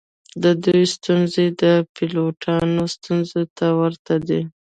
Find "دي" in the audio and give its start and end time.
4.27-4.41